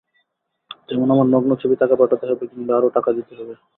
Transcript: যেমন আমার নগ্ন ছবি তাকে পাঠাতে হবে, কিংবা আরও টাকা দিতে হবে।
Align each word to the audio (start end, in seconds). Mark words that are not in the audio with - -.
যেমন 0.89 1.07
আমার 1.11 1.27
নগ্ন 1.29 1.51
ছবি 1.61 1.75
তাকে 1.81 1.95
পাঠাতে 2.01 2.25
হবে, 2.25 2.43
কিংবা 2.51 2.73
আরও 2.77 2.95
টাকা 2.97 3.09
দিতে 3.17 3.33
হবে। 3.39 3.53